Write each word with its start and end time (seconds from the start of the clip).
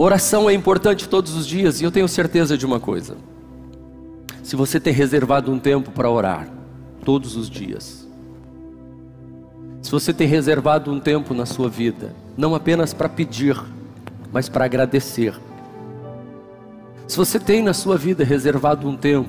Oração 0.00 0.48
é 0.48 0.54
importante 0.54 1.08
todos 1.08 1.34
os 1.34 1.44
dias 1.44 1.80
e 1.80 1.84
eu 1.84 1.90
tenho 1.90 2.06
certeza 2.06 2.56
de 2.56 2.64
uma 2.64 2.78
coisa. 2.78 3.16
Se 4.44 4.54
você 4.54 4.78
tem 4.78 4.92
reservado 4.92 5.50
um 5.50 5.58
tempo 5.58 5.90
para 5.90 6.08
orar, 6.08 6.48
todos 7.04 7.34
os 7.34 7.50
dias, 7.50 8.06
se 9.82 9.90
você 9.90 10.12
tem 10.12 10.28
reservado 10.28 10.92
um 10.92 11.00
tempo 11.00 11.34
na 11.34 11.44
sua 11.44 11.68
vida, 11.68 12.14
não 12.36 12.54
apenas 12.54 12.94
para 12.94 13.08
pedir, 13.08 13.60
mas 14.32 14.48
para 14.48 14.66
agradecer. 14.66 15.34
Se 17.08 17.16
você 17.16 17.40
tem 17.40 17.60
na 17.60 17.74
sua 17.74 17.98
vida 17.98 18.22
reservado 18.22 18.88
um 18.88 18.96
tempo 18.96 19.28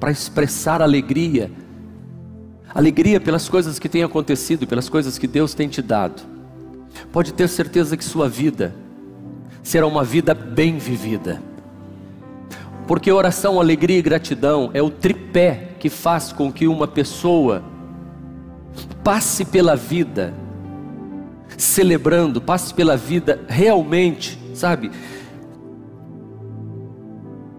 para 0.00 0.10
expressar 0.10 0.80
alegria, 0.80 1.50
alegria 2.74 3.20
pelas 3.20 3.50
coisas 3.50 3.78
que 3.78 3.88
têm 3.88 4.02
acontecido, 4.02 4.66
pelas 4.66 4.88
coisas 4.88 5.18
que 5.18 5.26
Deus 5.26 5.52
tem 5.52 5.68
te 5.68 5.82
dado, 5.82 6.22
pode 7.12 7.34
ter 7.34 7.48
certeza 7.48 7.98
que 7.98 8.04
sua 8.04 8.30
vida 8.30 8.85
será 9.66 9.84
uma 9.84 10.04
vida 10.04 10.32
bem 10.32 10.78
vivida. 10.78 11.42
Porque 12.86 13.10
oração, 13.10 13.58
alegria 13.58 13.98
e 13.98 14.02
gratidão 14.02 14.70
é 14.72 14.80
o 14.80 14.88
tripé 14.88 15.70
que 15.80 15.90
faz 15.90 16.30
com 16.30 16.52
que 16.52 16.68
uma 16.68 16.86
pessoa 16.86 17.64
passe 19.02 19.44
pela 19.44 19.74
vida 19.74 20.32
celebrando, 21.58 22.40
passe 22.40 22.72
pela 22.72 22.96
vida 22.96 23.40
realmente, 23.48 24.38
sabe? 24.54 24.92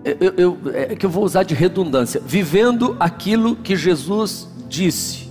Eu, 0.06 0.34
eu, 0.38 0.58
é 0.74 0.96
que 0.96 1.06
eu 1.06 1.10
vou 1.10 1.26
usar 1.26 1.44
de 1.44 1.54
redundância, 1.54 2.22
vivendo 2.26 2.96
aquilo 3.02 3.54
que 3.54 3.76
Jesus 3.76 4.48
disse, 4.70 5.30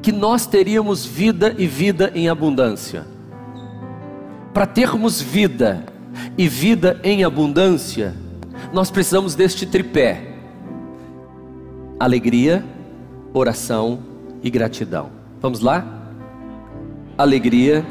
que 0.00 0.12
nós 0.12 0.46
teríamos 0.46 1.04
vida 1.04 1.52
e 1.58 1.66
vida 1.66 2.12
em 2.14 2.28
abundância. 2.28 3.17
Para 4.58 4.66
termos 4.66 5.20
vida 5.20 5.84
e 6.36 6.48
vida 6.48 6.98
em 7.04 7.22
abundância, 7.22 8.12
nós 8.72 8.90
precisamos 8.90 9.36
deste 9.36 9.64
tripé: 9.64 10.34
alegria, 11.96 12.64
oração 13.32 14.00
e 14.42 14.50
gratidão. 14.50 15.10
Vamos 15.40 15.60
lá? 15.60 15.86
Alegria. 17.16 17.86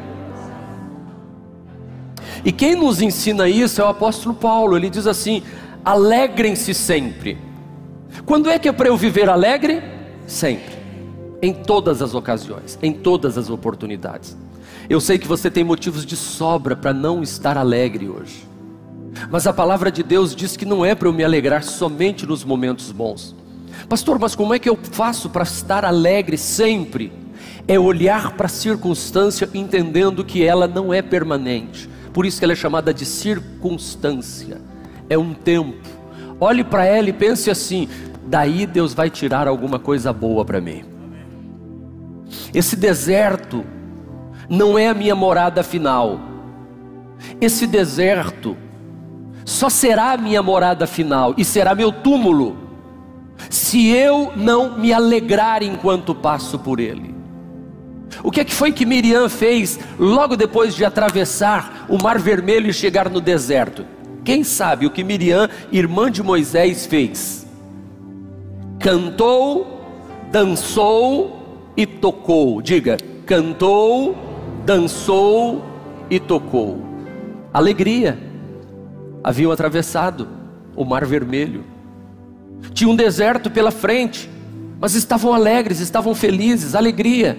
E 2.43 2.51
quem 2.51 2.75
nos 2.75 3.01
ensina 3.01 3.47
isso 3.47 3.79
é 3.79 3.85
o 3.85 3.87
apóstolo 3.87 4.35
Paulo. 4.35 4.75
Ele 4.75 4.89
diz 4.89 5.07
assim: 5.07 5.43
alegrem-se 5.85 6.73
sempre. 6.73 7.37
Quando 8.25 8.49
é 8.49 8.59
que 8.59 8.67
é 8.67 8.73
para 8.73 8.89
eu 8.89 8.97
viver 8.97 9.29
alegre? 9.29 9.81
Sempre. 10.27 10.75
Em 11.41 11.53
todas 11.53 12.01
as 12.01 12.13
ocasiões, 12.13 12.77
em 12.83 12.91
todas 12.91 13.37
as 13.37 13.49
oportunidades. 13.49 14.35
Eu 14.89 15.01
sei 15.01 15.17
que 15.17 15.27
você 15.27 15.51
tem 15.51 15.65
motivos 15.65 16.05
de 16.05 16.15
sobra 16.15 16.75
para 16.75 16.93
não 16.93 17.21
estar 17.21 17.57
alegre 17.57 18.07
hoje. 18.07 18.47
Mas 19.29 19.45
a 19.45 19.51
palavra 19.51 19.91
de 19.91 20.01
Deus 20.01 20.33
diz 20.33 20.55
que 20.55 20.65
não 20.65 20.85
é 20.85 20.95
para 20.95 21.09
eu 21.09 21.13
me 21.13 21.23
alegrar 21.23 21.63
somente 21.63 22.25
nos 22.25 22.43
momentos 22.43 22.91
bons. 22.91 23.35
Pastor, 23.89 24.17
mas 24.17 24.33
como 24.33 24.53
é 24.53 24.59
que 24.59 24.69
eu 24.69 24.77
faço 24.77 25.29
para 25.29 25.43
estar 25.43 25.83
alegre 25.83 26.37
sempre? 26.37 27.11
É 27.67 27.77
olhar 27.77 28.31
para 28.33 28.45
a 28.45 28.49
circunstância 28.49 29.49
entendendo 29.53 30.23
que 30.23 30.43
ela 30.43 30.67
não 30.67 30.93
é 30.93 31.01
permanente. 31.01 31.89
Por 32.13 32.25
isso 32.25 32.39
que 32.39 32.45
ela 32.45 32.53
é 32.53 32.55
chamada 32.55 32.93
de 32.93 33.05
circunstância. 33.05 34.61
É 35.09 35.17
um 35.17 35.33
tempo. 35.33 35.75
Olhe 36.39 36.63
para 36.63 36.85
ela 36.85 37.09
e 37.09 37.13
pense 37.13 37.51
assim: 37.51 37.89
daí 38.25 38.65
Deus 38.65 38.93
vai 38.93 39.09
tirar 39.09 39.47
alguma 39.47 39.79
coisa 39.79 40.13
boa 40.13 40.45
para 40.45 40.61
mim. 40.61 40.85
Esse 42.53 42.75
deserto 42.75 43.65
não 44.49 44.77
é 44.77 44.87
a 44.87 44.93
minha 44.93 45.15
morada 45.15 45.63
final. 45.63 46.19
Esse 47.41 47.65
deserto 47.67 48.55
só 49.45 49.69
será 49.69 50.11
a 50.11 50.17
minha 50.17 50.43
morada 50.43 50.85
final 50.85 51.33
e 51.37 51.45
será 51.45 51.73
meu 51.73 51.91
túmulo, 51.91 52.57
se 53.49 53.87
eu 53.87 54.33
não 54.35 54.77
me 54.77 54.91
alegrar 54.91 55.63
enquanto 55.63 56.13
passo 56.13 56.59
por 56.59 56.79
ele. 56.79 57.15
O 58.23 58.31
que 58.31 58.41
é 58.41 58.45
que 58.45 58.53
foi 58.53 58.71
que 58.71 58.85
Miriam 58.85 59.29
fez 59.29 59.79
logo 59.99 60.35
depois 60.35 60.75
de 60.75 60.83
atravessar 60.83 61.85
o 61.87 62.01
Mar 62.01 62.19
Vermelho 62.19 62.69
e 62.69 62.73
chegar 62.73 63.09
no 63.09 63.21
deserto? 63.21 63.85
Quem 64.23 64.43
sabe 64.43 64.85
o 64.85 64.89
que 64.89 65.03
Miriam, 65.03 65.49
irmã 65.71 66.11
de 66.11 66.21
Moisés, 66.21 66.85
fez? 66.85 67.47
Cantou, 68.79 69.81
dançou 70.31 71.71
e 71.77 71.85
tocou. 71.85 72.61
Diga, 72.61 72.97
cantou, 73.25 74.15
dançou 74.67 75.63
e 76.09 76.19
tocou. 76.19 76.81
Alegria 77.53 78.19
haviam 79.23 79.49
atravessado 79.49 80.27
o 80.75 80.83
Mar 80.83 81.05
Vermelho. 81.05 81.63
Tinha 82.73 82.89
um 82.89 82.95
deserto 82.95 83.49
pela 83.49 83.71
frente, 83.71 84.29
mas 84.77 84.93
estavam 84.93 85.33
alegres, 85.33 85.79
estavam 85.79 86.13
felizes, 86.13 86.75
alegria. 86.75 87.37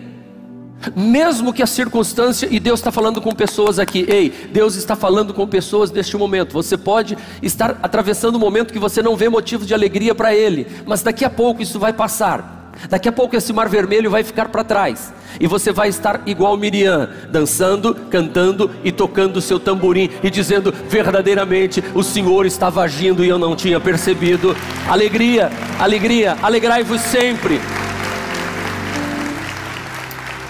Mesmo 0.96 1.52
que 1.52 1.62
a 1.62 1.66
circunstância, 1.66 2.48
e 2.50 2.58
Deus 2.58 2.80
está 2.80 2.90
falando 2.90 3.20
com 3.20 3.34
pessoas 3.34 3.78
aqui, 3.78 4.06
ei, 4.08 4.32
Deus 4.50 4.74
está 4.74 4.96
falando 4.96 5.34
com 5.34 5.46
pessoas 5.46 5.90
neste 5.90 6.16
momento. 6.16 6.54
Você 6.54 6.78
pode 6.78 7.18
estar 7.42 7.78
atravessando 7.82 8.36
um 8.36 8.40
momento 8.40 8.72
que 8.72 8.78
você 8.78 9.02
não 9.02 9.14
vê 9.14 9.28
motivo 9.28 9.66
de 9.66 9.74
alegria 9.74 10.14
para 10.14 10.34
Ele, 10.34 10.66
mas 10.86 11.02
daqui 11.02 11.26
a 11.26 11.30
pouco 11.30 11.60
isso 11.60 11.78
vai 11.78 11.92
passar. 11.92 12.57
Daqui 12.88 13.08
a 13.08 13.12
pouco 13.12 13.34
esse 13.34 13.52
mar 13.52 13.68
vermelho 13.68 14.10
vai 14.10 14.22
ficar 14.22 14.48
para 14.48 14.62
trás. 14.62 15.12
E 15.40 15.46
você 15.46 15.72
vai 15.72 15.88
estar 15.88 16.22
igual 16.26 16.56
Miriam, 16.56 17.08
dançando, 17.30 17.94
cantando 18.10 18.70
e 18.84 18.92
tocando 18.92 19.38
o 19.38 19.42
seu 19.42 19.58
tamborim 19.58 20.10
e 20.22 20.30
dizendo: 20.30 20.72
verdadeiramente 20.88 21.82
o 21.94 22.02
Senhor 22.02 22.46
estava 22.46 22.82
agindo 22.82 23.24
e 23.24 23.28
eu 23.28 23.38
não 23.38 23.56
tinha 23.56 23.80
percebido. 23.80 24.56
Alegria, 24.88 25.50
alegria, 25.78 26.36
alegrai-vos 26.42 27.00
sempre. 27.00 27.60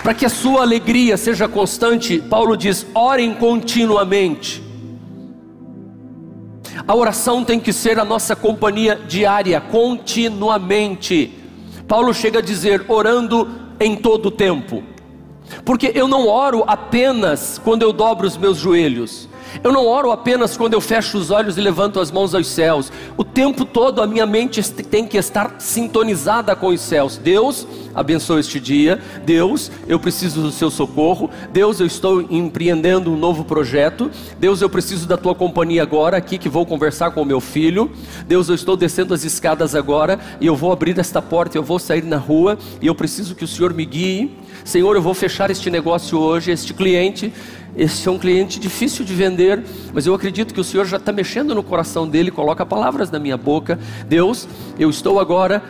Para 0.02 0.14
que 0.14 0.24
a 0.24 0.30
sua 0.30 0.62
alegria 0.62 1.16
seja 1.16 1.48
constante, 1.48 2.18
Paulo 2.18 2.56
diz: 2.56 2.86
orem 2.94 3.34
continuamente. 3.34 4.62
A 6.86 6.94
oração 6.94 7.44
tem 7.44 7.60
que 7.60 7.72
ser 7.72 7.98
a 7.98 8.04
nossa 8.04 8.34
companhia 8.34 8.98
diária, 9.06 9.60
continuamente. 9.60 11.37
Paulo 11.88 12.12
chega 12.12 12.38
a 12.38 12.42
dizer: 12.42 12.84
orando 12.86 13.48
em 13.80 13.96
todo 13.96 14.26
o 14.26 14.30
tempo. 14.30 14.84
Porque 15.64 15.90
eu 15.94 16.06
não 16.06 16.28
oro 16.28 16.62
apenas 16.66 17.58
quando 17.64 17.82
eu 17.82 17.92
dobro 17.92 18.26
os 18.26 18.36
meus 18.36 18.58
joelhos. 18.58 19.26
Eu 19.62 19.72
não 19.72 19.86
oro 19.86 20.12
apenas 20.12 20.56
quando 20.56 20.74
eu 20.74 20.80
fecho 20.80 21.18
os 21.18 21.30
olhos 21.30 21.56
e 21.56 21.60
levanto 21.60 22.00
as 22.00 22.10
mãos 22.10 22.34
aos 22.34 22.46
céus. 22.46 22.92
O 23.16 23.24
tempo 23.24 23.64
todo 23.64 24.02
a 24.02 24.06
minha 24.06 24.26
mente 24.26 24.62
tem 24.84 25.06
que 25.06 25.16
estar 25.16 25.56
sintonizada 25.58 26.54
com 26.54 26.68
os 26.68 26.80
céus. 26.80 27.16
Deus, 27.16 27.66
abençoe 27.94 28.40
este 28.40 28.60
dia. 28.60 29.00
Deus, 29.24 29.70
eu 29.86 29.98
preciso 29.98 30.42
do 30.42 30.50
seu 30.50 30.70
socorro. 30.70 31.30
Deus, 31.52 31.80
eu 31.80 31.86
estou 31.86 32.22
empreendendo 32.22 33.12
um 33.12 33.16
novo 33.16 33.44
projeto. 33.44 34.10
Deus, 34.38 34.60
eu 34.60 34.68
preciso 34.68 35.06
da 35.06 35.16
tua 35.16 35.34
companhia 35.34 35.82
agora 35.82 36.16
aqui 36.16 36.38
que 36.38 36.48
vou 36.48 36.64
conversar 36.64 37.10
com 37.10 37.22
o 37.22 37.26
meu 37.26 37.40
filho. 37.40 37.90
Deus, 38.26 38.48
eu 38.48 38.54
estou 38.54 38.76
descendo 38.76 39.14
as 39.14 39.24
escadas 39.24 39.74
agora 39.74 40.18
e 40.40 40.46
eu 40.46 40.56
vou 40.56 40.72
abrir 40.72 40.98
esta 40.98 41.20
porta, 41.20 41.56
eu 41.56 41.62
vou 41.62 41.78
sair 41.78 42.04
na 42.04 42.16
rua 42.16 42.58
e 42.80 42.86
eu 42.86 42.94
preciso 42.94 43.34
que 43.34 43.44
o 43.44 43.48
Senhor 43.48 43.72
me 43.72 43.84
guie. 43.84 44.36
Senhor, 44.64 44.94
eu 44.96 45.02
vou 45.02 45.14
fechar 45.14 45.50
este 45.50 45.70
negócio 45.70 46.18
hoje, 46.18 46.50
este 46.50 46.74
cliente 46.74 47.32
esse 47.78 48.08
é 48.08 48.10
um 48.10 48.18
cliente 48.18 48.58
difícil 48.58 49.04
de 49.04 49.14
vender, 49.14 49.62
mas 49.92 50.04
eu 50.04 50.12
acredito 50.12 50.52
que 50.52 50.60
o 50.60 50.64
Senhor 50.64 50.84
já 50.84 50.96
está 50.96 51.12
mexendo 51.12 51.54
no 51.54 51.62
coração 51.62 52.08
dele, 52.08 52.28
coloca 52.28 52.66
palavras 52.66 53.08
na 53.08 53.20
minha 53.20 53.36
boca. 53.36 53.78
Deus, 54.08 54.48
eu 54.76 54.90
estou 54.90 55.20
agora 55.20 55.62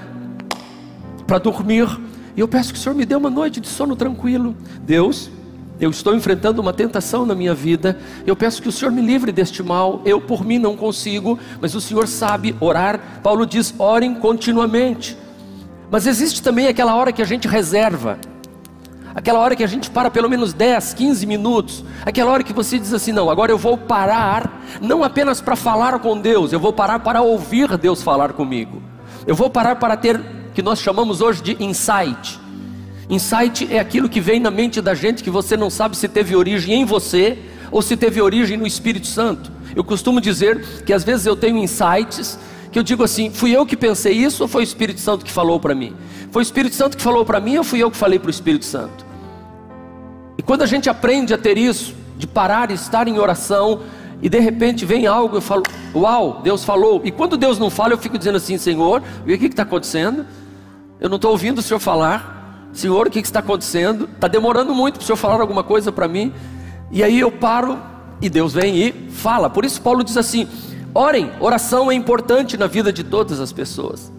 para 1.27 1.39
dormir, 1.39 1.87
e 2.35 2.41
eu 2.41 2.49
peço 2.49 2.73
que 2.73 2.79
o 2.79 2.83
Senhor 2.83 2.95
me 2.95 3.05
dê 3.05 3.15
uma 3.15 3.29
noite 3.29 3.61
de 3.61 3.69
sono 3.69 3.95
tranquilo. 3.95 4.57
Deus, 4.81 5.31
eu 5.79 5.91
estou 5.91 6.15
enfrentando 6.15 6.63
uma 6.63 6.73
tentação 6.73 7.27
na 7.27 7.35
minha 7.35 7.53
vida, 7.53 7.99
eu 8.27 8.35
peço 8.35 8.63
que 8.63 8.71
o 8.71 8.73
Senhor 8.73 8.91
me 8.91 9.03
livre 9.03 9.31
deste 9.31 9.63
mal. 9.63 10.01
Eu 10.03 10.19
por 10.19 10.43
mim 10.43 10.59
não 10.59 10.79
consigo, 10.79 11.39
mas 11.61 11.75
o 11.75 11.81
Senhor 11.81 12.09
sabe 12.09 12.57
orar. 12.59 13.21
Paulo 13.23 13.45
diz: 13.45 13.75
orem 13.79 14.15
continuamente. 14.15 15.15
Mas 15.91 16.07
existe 16.07 16.43
também 16.43 16.69
aquela 16.69 16.95
hora 16.95 17.13
que 17.13 17.21
a 17.21 17.27
gente 17.27 17.47
reserva 17.47 18.19
aquela 19.15 19.39
hora 19.39 19.57
que 19.57 19.65
a 19.65 19.67
gente 19.67 19.91
para 19.91 20.11
pelo 20.11 20.29
menos 20.29 20.53
10, 20.53 20.95
15 20.95 21.27
minutos, 21.27 21.85
aquela 22.05 22.33
hora 22.33 22.43
que 22.43 22.53
você 22.53 22.79
diz 22.79 22.93
assim: 22.93 23.13
não, 23.13 23.31
agora 23.31 23.53
eu 23.53 23.59
vou 23.59 23.77
parar, 23.77 24.63
não 24.81 25.03
apenas 25.03 25.41
para 25.41 25.57
falar 25.57 25.99
com 25.99 26.19
Deus, 26.19 26.53
eu 26.53 26.61
vou 26.61 26.73
parar 26.73 27.01
para 27.01 27.21
ouvir 27.23 27.77
Deus 27.79 28.03
falar 28.03 28.33
comigo, 28.33 28.83
eu 29.27 29.35
vou 29.35 29.51
parar 29.51 29.77
para 29.77 29.97
ter, 29.97 30.21
que 30.55 30.63
nós 30.63 30.81
chamamos 30.81 31.21
hoje 31.21 31.43
de 31.43 31.63
insight. 31.63 32.39
Insight 33.11 33.73
é 33.73 33.79
aquilo 33.79 34.09
que 34.09 34.21
vem 34.21 34.39
na 34.39 34.51
mente 34.51 34.81
da 34.83 34.95
gente 34.95 35.25
que 35.25 35.31
você 35.31 35.57
não 35.57 35.71
sabe 35.71 35.97
se 35.97 36.09
teve 36.09 36.37
origem 36.37 36.83
em 36.83 36.85
você 36.85 37.39
ou 37.71 37.81
se 37.81 37.97
teve 37.97 38.21
origem 38.21 38.57
no 38.57 38.67
Espírito 38.67 39.07
Santo. 39.07 39.51
Eu 39.75 39.83
costumo 39.83 40.21
dizer 40.21 40.83
que 40.85 40.93
às 40.93 41.05
vezes 41.05 41.25
eu 41.25 41.37
tenho 41.37 41.57
insights 41.59 42.39
que 42.71 42.79
eu 42.79 42.83
digo 42.83 43.03
assim: 43.03 43.31
fui 43.31 43.55
eu 43.57 43.65
que 43.67 43.77
pensei 43.77 44.13
isso 44.13 44.43
ou 44.43 44.49
foi 44.49 44.63
o 44.63 44.65
Espírito 44.65 45.01
Santo 45.01 45.25
que 45.25 45.33
falou 45.33 45.59
para 45.59 45.75
mim? 45.75 45.95
Foi 46.31 46.43
o 46.43 46.45
Espírito 46.45 46.75
Santo 46.75 46.97
que 46.97 47.03
falou 47.03 47.25
para 47.25 47.41
mim 47.41 47.57
ou 47.59 47.65
fui 47.65 47.83
eu 47.83 47.91
que 47.91 47.97
falei 47.97 48.19
para 48.19 48.29
o 48.29 48.31
Espírito 48.31 48.65
Santo? 48.65 49.07
E 50.37 50.43
quando 50.43 50.63
a 50.63 50.67
gente 50.67 50.89
aprende 50.89 51.35
a 51.35 51.39
ter 51.39 51.59
isso, 51.59 51.95
de 52.17 52.27
parar 52.27 52.71
e 52.71 52.75
estar 52.75 53.09
em 53.09 53.19
oração, 53.19 53.81
e 54.21 54.29
de 54.29 54.39
repente 54.39 54.85
vem 54.85 55.07
algo, 55.07 55.37
eu 55.37 55.41
falo, 55.41 55.63
uau, 55.95 56.41
Deus 56.43 56.65
falou. 56.65 57.01
E 57.05 57.11
quando 57.11 57.37
Deus 57.37 57.59
não 57.59 57.71
fala, 57.71 57.93
eu 57.93 57.99
fico 57.99 58.19
dizendo 58.19 58.37
assim, 58.37 58.59
Senhor, 58.59 59.03
o 59.23 59.39
que 59.39 59.47
está 59.47 59.63
acontecendo? 59.63 60.27
Eu 61.01 61.09
não 61.09 61.17
estou 61.17 61.31
ouvindo 61.31 61.59
o 61.59 61.63
Senhor 61.63 61.79
falar. 61.79 62.69
Senhor, 62.73 63.07
o 63.07 63.11
que, 63.11 63.21
que 63.21 63.27
está 63.27 63.41
acontecendo? 63.41 64.09
Está 64.13 64.29
demorando 64.29 64.75
muito 64.75 64.95
para 64.95 65.03
o 65.03 65.07
Senhor 65.07 65.17
falar 65.17 65.41
alguma 65.41 65.63
coisa 65.63 65.91
para 65.93 66.09
mim. 66.09 66.33
E 66.91 67.03
aí 67.03 67.21
eu 67.21 67.31
paro 67.31 67.79
e 68.21 68.29
Deus 68.29 68.53
vem 68.53 68.77
e 68.77 68.93
fala. 69.11 69.49
Por 69.49 69.65
isso 69.65 69.81
Paulo 69.81 70.03
diz 70.03 70.17
assim: 70.17 70.49
orem, 70.99 71.31
oração 71.41 71.91
é 71.91 71.95
importante 71.95 72.57
na 72.57 72.67
vida 72.67 72.93
de 72.93 73.05
todas 73.05 73.41
as 73.41 73.53
pessoas. 73.53 74.13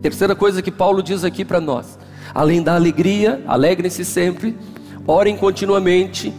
Terceira 0.00 0.34
coisa 0.34 0.62
que 0.62 0.70
Paulo 0.70 1.02
diz 1.02 1.24
aqui 1.24 1.44
para 1.44 1.60
nós: 1.60 1.98
além 2.32 2.62
da 2.62 2.74
alegria, 2.74 3.42
alegrem-se 3.46 4.04
sempre, 4.04 4.56
orem 5.06 5.36
continuamente 5.36 6.32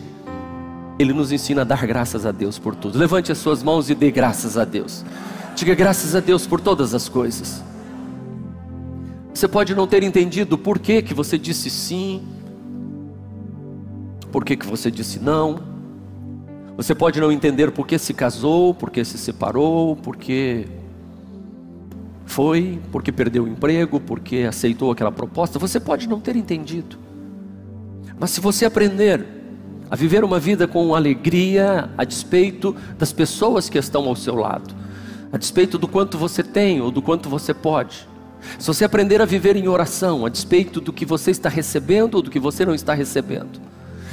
ele 1.00 1.14
nos 1.14 1.32
ensina 1.32 1.62
a 1.62 1.64
dar 1.64 1.86
graças 1.88 2.26
a 2.26 2.32
Deus 2.32 2.60
por 2.60 2.76
tudo. 2.76 2.98
Levante 2.98 3.32
as 3.32 3.40
suas 3.40 3.64
mãos 3.64 3.90
e 3.90 3.96
dê 3.96 4.12
graças 4.12 4.58
a 4.58 4.64
Deus. 4.64 5.04
Diga 5.56 5.74
graças 5.74 6.16
a 6.16 6.20
Deus 6.20 6.46
por 6.46 6.62
todas 6.62 6.94
as 6.94 7.10
coisas. 7.10 7.64
Você 9.34 9.48
pode 9.48 9.74
não 9.74 9.88
ter 9.88 10.04
entendido 10.04 10.58
por 10.58 10.78
que, 10.78 11.02
que 11.02 11.14
você 11.14 11.38
disse 11.38 11.70
sim, 11.70 12.22
por 14.32 14.46
que, 14.46 14.56
que 14.56 14.66
você 14.66 14.92
disse 14.92 15.20
não. 15.20 15.71
Você 16.78 16.96
pode 16.96 17.20
não 17.20 17.32
entender 17.32 17.72
por 17.72 17.86
que 17.86 17.98
se 17.98 18.14
casou, 18.14 18.74
por 18.74 18.90
que 18.90 19.04
se 19.04 19.18
separou, 19.18 19.96
por 19.96 20.16
que 20.16 20.68
foi, 22.26 22.80
por 22.92 23.04
que 23.04 23.12
perdeu 23.12 23.44
o 23.44 23.48
emprego, 23.48 24.00
por 24.00 24.20
que 24.20 24.44
aceitou 24.44 24.92
aquela 24.92 25.12
proposta. 25.12 25.60
Você 25.60 25.80
pode 25.80 26.08
não 26.08 26.20
ter 26.20 26.36
entendido. 26.36 26.98
Mas 28.18 28.32
se 28.32 28.40
você 28.40 28.66
aprender 28.66 29.26
a 29.90 29.96
viver 29.96 30.24
uma 30.24 30.40
vida 30.40 30.68
com 30.68 30.96
alegria, 30.96 31.90
a 31.98 32.06
despeito 32.06 32.74
das 32.98 33.12
pessoas 33.12 33.68
que 33.68 33.78
estão 33.78 34.08
ao 34.08 34.16
seu 34.16 34.36
lado, 34.36 34.74
a 35.34 35.38
despeito 35.38 35.78
do 35.78 35.88
quanto 35.88 36.18
você 36.18 36.42
tem 36.42 36.80
ou 36.82 36.90
do 36.90 37.02
quanto 37.02 37.28
você 37.28 37.54
pode. 37.54 38.08
Se 38.58 38.68
você 38.68 38.86
aprender 38.86 39.22
a 39.22 39.26
viver 39.26 39.56
em 39.56 39.68
oração, 39.68 40.26
a 40.26 40.30
despeito 40.30 40.80
do 40.80 40.94
que 40.94 41.06
você 41.06 41.32
está 41.32 41.50
recebendo 41.50 42.16
ou 42.16 42.22
do 42.22 42.32
que 42.32 42.40
você 42.40 42.66
não 42.66 42.74
está 42.74 42.94
recebendo. 42.94 43.60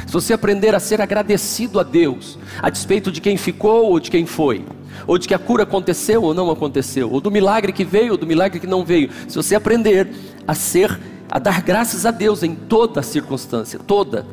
Se 0.08 0.14
você 0.14 0.32
aprender 0.32 0.74
a 0.74 0.80
ser 0.80 1.02
agradecido 1.02 1.78
a 1.78 1.82
Deus, 1.82 2.38
a 2.62 2.70
despeito 2.70 3.12
de 3.12 3.20
quem 3.20 3.36
ficou 3.36 3.90
ou 3.90 4.00
de 4.00 4.10
quem 4.10 4.24
foi, 4.24 4.64
ou 5.06 5.18
de 5.18 5.28
que 5.28 5.34
a 5.34 5.38
cura 5.38 5.64
aconteceu 5.64 6.22
ou 6.22 6.32
não 6.32 6.50
aconteceu, 6.50 7.12
ou 7.12 7.20
do 7.20 7.30
milagre 7.30 7.74
que 7.74 7.84
veio 7.84 8.12
ou 8.12 8.16
do 8.16 8.26
milagre 8.26 8.58
que 8.58 8.66
não 8.66 8.86
veio. 8.86 9.10
Se 9.28 9.36
você 9.36 9.54
aprender 9.54 10.08
a 10.46 10.54
ser, 10.54 10.98
a 11.30 11.38
dar 11.38 11.60
graças 11.60 12.06
a 12.06 12.10
Deus 12.10 12.42
em 12.42 12.54
toda 12.54 13.02
circunstância, 13.02 13.78
toda, 13.78 14.24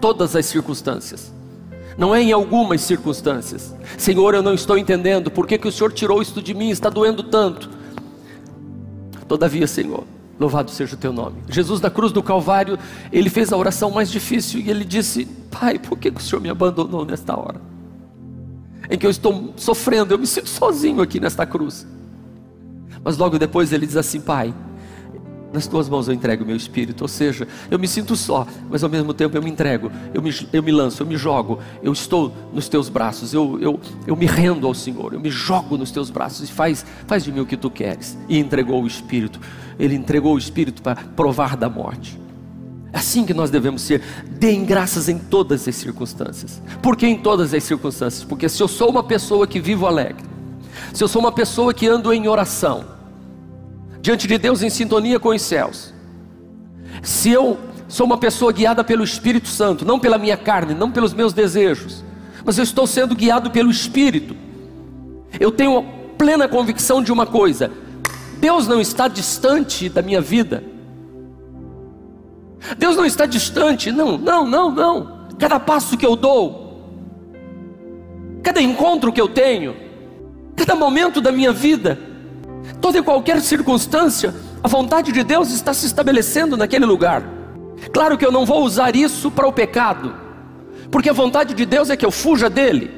todas 0.00 0.34
as 0.34 0.46
circunstâncias. 0.46 1.32
Não 1.96 2.12
é 2.12 2.20
em 2.20 2.32
algumas 2.32 2.80
circunstâncias. 2.80 3.72
Senhor, 3.96 4.34
eu 4.34 4.42
não 4.42 4.54
estou 4.54 4.76
entendendo 4.76 5.30
por 5.30 5.46
que, 5.46 5.58
que 5.58 5.68
o 5.68 5.72
Senhor 5.72 5.92
tirou 5.92 6.20
isto 6.20 6.42
de 6.42 6.54
mim, 6.54 6.70
está 6.70 6.90
doendo 6.90 7.22
tanto. 7.22 7.70
Todavia, 9.28 9.68
Senhor, 9.68 10.02
louvado 10.40 10.70
seja 10.70 10.94
o 10.94 10.98
teu 10.98 11.12
nome. 11.12 11.36
Jesus 11.48 11.80
da 11.80 11.90
cruz 11.90 12.10
do 12.10 12.22
Calvário, 12.22 12.78
ele 13.12 13.28
fez 13.28 13.52
a 13.52 13.56
oração 13.58 13.90
mais 13.90 14.10
difícil 14.10 14.58
e 14.58 14.70
ele 14.70 14.84
disse: 14.84 15.26
Pai, 15.50 15.78
por 15.78 15.98
que 15.98 16.08
o 16.08 16.18
Senhor 16.18 16.40
me 16.40 16.48
abandonou 16.48 17.04
nesta 17.04 17.38
hora? 17.38 17.60
Em 18.88 18.98
que 18.98 19.06
eu 19.06 19.10
estou 19.10 19.52
sofrendo, 19.56 20.14
eu 20.14 20.18
me 20.18 20.26
sinto 20.26 20.48
sozinho 20.48 21.02
aqui 21.02 21.20
nesta 21.20 21.44
cruz. 21.44 21.86
Mas 23.04 23.18
logo 23.18 23.38
depois 23.38 23.70
ele 23.70 23.86
diz 23.86 23.96
assim: 23.96 24.20
Pai, 24.20 24.54
nas 25.52 25.66
tuas 25.66 25.88
mãos 25.88 26.06
eu 26.06 26.14
entrego 26.14 26.44
o 26.44 26.46
meu 26.46 26.56
espírito, 26.56 27.02
ou 27.02 27.08
seja, 27.08 27.46
eu 27.70 27.78
me 27.78 27.88
sinto 27.88 28.14
só, 28.14 28.46
mas 28.68 28.84
ao 28.84 28.90
mesmo 28.90 29.12
tempo 29.12 29.36
eu 29.36 29.42
me 29.42 29.50
entrego, 29.50 29.90
eu 30.14 30.22
me, 30.22 30.32
eu 30.52 30.62
me 30.62 30.70
lanço, 30.70 31.02
eu 31.02 31.06
me 31.06 31.16
jogo, 31.16 31.58
eu 31.82 31.92
estou 31.92 32.32
nos 32.52 32.68
teus 32.68 32.88
braços, 32.88 33.34
eu, 33.34 33.58
eu, 33.60 33.80
eu 34.06 34.14
me 34.14 34.26
rendo 34.26 34.66
ao 34.66 34.74
Senhor, 34.74 35.12
eu 35.12 35.20
me 35.20 35.30
jogo 35.30 35.76
nos 35.76 35.90
teus 35.90 36.10
braços 36.10 36.48
e 36.48 36.52
faz, 36.52 36.84
faz 37.06 37.24
de 37.24 37.32
mim 37.32 37.40
o 37.40 37.46
que 37.46 37.56
tu 37.56 37.70
queres. 37.70 38.16
E 38.28 38.38
entregou 38.38 38.82
o 38.82 38.86
espírito, 38.86 39.40
ele 39.78 39.94
entregou 39.94 40.34
o 40.34 40.38
espírito 40.38 40.82
para 40.82 40.96
provar 40.96 41.56
da 41.56 41.68
morte. 41.68 42.20
É 42.92 42.98
assim 42.98 43.24
que 43.24 43.32
nós 43.32 43.50
devemos 43.50 43.82
ser. 43.82 44.02
Deem 44.38 44.64
graças 44.64 45.08
em 45.08 45.16
todas 45.16 45.66
as 45.66 45.76
circunstâncias. 45.76 46.60
Por 46.82 46.96
que 46.96 47.06
em 47.06 47.16
todas 47.16 47.54
as 47.54 47.62
circunstâncias? 47.62 48.24
Porque 48.24 48.48
se 48.48 48.60
eu 48.60 48.66
sou 48.66 48.90
uma 48.90 49.02
pessoa 49.02 49.46
que 49.46 49.60
vivo 49.60 49.86
alegre, 49.86 50.24
se 50.92 51.02
eu 51.02 51.08
sou 51.08 51.20
uma 51.20 51.30
pessoa 51.30 51.72
que 51.72 51.86
ando 51.86 52.12
em 52.12 52.26
oração, 52.26 52.84
diante 54.00 54.26
de 54.26 54.38
Deus 54.38 54.62
em 54.62 54.70
sintonia 54.70 55.18
com 55.18 55.30
os 55.30 55.42
céus. 55.42 55.92
Se 57.02 57.30
eu 57.30 57.58
sou 57.88 58.06
uma 58.06 58.18
pessoa 58.18 58.52
guiada 58.52 58.82
pelo 58.84 59.04
Espírito 59.04 59.48
Santo, 59.48 59.84
não 59.84 59.98
pela 59.98 60.18
minha 60.18 60.36
carne, 60.36 60.74
não 60.74 60.90
pelos 60.90 61.12
meus 61.12 61.32
desejos, 61.32 62.04
mas 62.44 62.56
eu 62.56 62.64
estou 62.64 62.86
sendo 62.86 63.14
guiado 63.14 63.50
pelo 63.50 63.70
Espírito. 63.70 64.36
Eu 65.38 65.50
tenho 65.50 65.84
plena 66.16 66.48
convicção 66.48 67.02
de 67.02 67.12
uma 67.12 67.26
coisa: 67.26 67.70
Deus 68.38 68.66
não 68.66 68.80
está 68.80 69.08
distante 69.08 69.88
da 69.88 70.02
minha 70.02 70.20
vida. 70.20 70.64
Deus 72.76 72.96
não 72.96 73.06
está 73.06 73.24
distante, 73.24 73.90
não, 73.90 74.18
não, 74.18 74.46
não, 74.46 74.70
não. 74.70 75.20
Cada 75.38 75.58
passo 75.58 75.96
que 75.96 76.04
eu 76.04 76.14
dou, 76.14 76.84
cada 78.42 78.60
encontro 78.60 79.12
que 79.12 79.20
eu 79.20 79.28
tenho, 79.28 79.74
cada 80.54 80.74
momento 80.74 81.20
da 81.20 81.32
minha 81.32 81.52
vida, 81.52 81.98
toda 82.80 82.98
e 82.98 83.02
qualquer 83.02 83.40
circunstância, 83.40 84.34
a 84.62 84.68
vontade 84.68 85.12
de 85.12 85.22
Deus 85.22 85.50
está 85.50 85.72
se 85.72 85.86
estabelecendo 85.86 86.56
naquele 86.56 86.84
lugar. 86.84 87.22
Claro 87.92 88.18
que 88.18 88.24
eu 88.24 88.32
não 88.32 88.44
vou 88.44 88.64
usar 88.64 88.94
isso 88.94 89.30
para 89.30 89.46
o 89.46 89.52
pecado, 89.52 90.14
porque 90.90 91.08
a 91.08 91.14
vontade 91.14 91.54
de 91.54 91.64
Deus 91.64 91.90
é 91.90 91.96
que 91.96 92.04
eu 92.04 92.10
fuja 92.10 92.50
dele. 92.50 92.90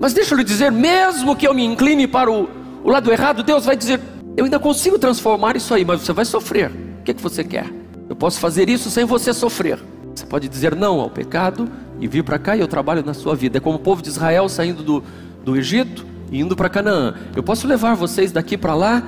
Mas 0.00 0.12
deixa 0.12 0.34
eu 0.34 0.38
lhe 0.38 0.44
dizer, 0.44 0.70
mesmo 0.70 1.36
que 1.36 1.46
eu 1.46 1.54
me 1.54 1.64
incline 1.64 2.06
para 2.06 2.30
o, 2.30 2.48
o 2.82 2.90
lado 2.90 3.10
errado, 3.10 3.42
Deus 3.42 3.64
vai 3.64 3.76
dizer: 3.76 4.00
eu 4.36 4.44
ainda 4.44 4.58
consigo 4.58 4.98
transformar 4.98 5.56
isso 5.56 5.72
aí, 5.72 5.84
mas 5.84 6.00
você 6.00 6.12
vai 6.12 6.24
sofrer. 6.24 6.70
O 7.00 7.04
que, 7.04 7.10
é 7.10 7.14
que 7.14 7.22
você 7.22 7.44
quer? 7.44 7.70
Eu 8.08 8.16
posso 8.16 8.38
fazer 8.38 8.68
isso 8.68 8.90
sem 8.90 9.04
você 9.04 9.32
sofrer. 9.32 9.78
Você 10.14 10.26
pode 10.26 10.48
dizer 10.48 10.74
não 10.74 11.00
ao 11.00 11.10
pecado 11.10 11.68
e 12.00 12.06
vir 12.06 12.22
para 12.22 12.38
cá 12.38 12.56
e 12.56 12.60
eu 12.60 12.68
trabalho 12.68 13.04
na 13.04 13.14
sua 13.14 13.34
vida. 13.34 13.58
É 13.58 13.60
como 13.60 13.76
o 13.76 13.80
povo 13.80 14.02
de 14.02 14.08
Israel 14.08 14.48
saindo 14.48 14.82
do, 14.82 15.02
do 15.44 15.56
Egito 15.56 16.13
indo 16.30 16.56
para 16.56 16.68
Canaã. 16.68 17.14
Eu 17.34 17.42
posso 17.42 17.66
levar 17.66 17.94
vocês 17.94 18.32
daqui 18.32 18.56
para 18.56 18.74
lá, 18.74 19.02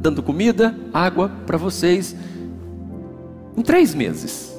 dando 0.00 0.22
comida, 0.22 0.74
água 0.92 1.30
para 1.46 1.56
vocês, 1.56 2.16
em 3.56 3.62
três 3.62 3.94
meses, 3.94 4.52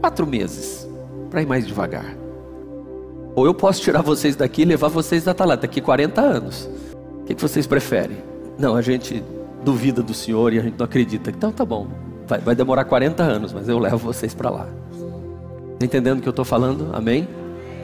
quatro 0.00 0.26
meses, 0.26 0.86
para 1.30 1.42
ir 1.42 1.46
mais 1.46 1.66
devagar. 1.66 2.16
Ou 3.34 3.44
eu 3.46 3.54
posso 3.54 3.82
tirar 3.82 4.02
vocês 4.02 4.34
daqui 4.34 4.62
e 4.62 4.64
levar 4.64 4.88
vocês 4.88 5.28
até 5.28 5.44
lá, 5.44 5.56
daqui 5.56 5.80
40 5.80 6.20
anos. 6.20 6.68
O 7.20 7.24
que, 7.24 7.34
que 7.34 7.42
vocês 7.42 7.66
preferem? 7.66 8.16
Não, 8.58 8.74
a 8.74 8.82
gente 8.82 9.22
duvida 9.64 10.02
do 10.02 10.14
Senhor 10.14 10.52
e 10.52 10.58
a 10.58 10.62
gente 10.62 10.78
não 10.78 10.84
acredita. 10.84 11.30
Então 11.30 11.52
tá 11.52 11.64
bom, 11.64 11.88
vai, 12.26 12.40
vai 12.40 12.54
demorar 12.54 12.84
40 12.84 13.22
anos, 13.22 13.52
mas 13.52 13.68
eu 13.68 13.78
levo 13.78 13.98
vocês 13.98 14.34
para 14.34 14.48
lá. 14.48 14.66
Tá 15.78 15.84
entendendo 15.84 16.18
o 16.18 16.22
que 16.22 16.28
eu 16.28 16.30
estou 16.30 16.44
falando? 16.44 16.88
Amém? 16.94 17.28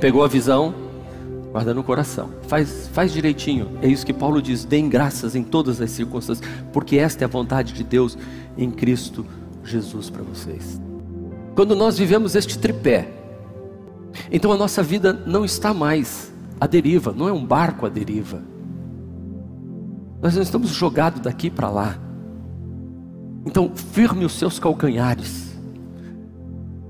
Pegou 0.00 0.24
a 0.24 0.28
visão? 0.28 0.74
Guarda 1.52 1.74
no 1.74 1.84
coração. 1.84 2.30
Faz, 2.48 2.88
faz 2.92 3.12
direitinho. 3.12 3.78
É 3.82 3.86
isso 3.86 4.06
que 4.06 4.12
Paulo 4.12 4.40
diz: 4.40 4.64
deem 4.64 4.88
graças 4.88 5.36
em 5.36 5.44
todas 5.44 5.80
as 5.80 5.90
circunstâncias, 5.90 6.48
porque 6.72 6.96
esta 6.96 7.24
é 7.24 7.26
a 7.26 7.28
vontade 7.28 7.74
de 7.74 7.84
Deus 7.84 8.16
em 8.56 8.70
Cristo 8.70 9.24
Jesus 9.62 10.08
para 10.08 10.22
vocês. 10.22 10.80
Quando 11.54 11.76
nós 11.76 11.98
vivemos 11.98 12.34
este 12.34 12.58
tripé, 12.58 13.12
então 14.30 14.50
a 14.50 14.56
nossa 14.56 14.82
vida 14.82 15.12
não 15.12 15.44
está 15.44 15.74
mais 15.74 16.32
à 16.58 16.66
deriva, 16.66 17.12
não 17.12 17.28
é 17.28 17.32
um 17.32 17.44
barco 17.44 17.84
à 17.84 17.88
deriva. 17.90 18.42
Nós 20.22 20.34
não 20.34 20.42
estamos 20.42 20.70
jogados 20.70 21.20
daqui 21.20 21.50
para 21.50 21.68
lá. 21.68 21.98
Então, 23.44 23.72
firme 23.74 24.24
os 24.24 24.32
seus 24.32 24.58
calcanhares. 24.58 25.52